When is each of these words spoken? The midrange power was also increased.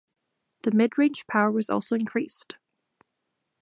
The 0.63 0.71
midrange 0.71 1.27
power 1.27 1.51
was 1.51 1.69
also 1.69 1.93
increased. 1.93 2.55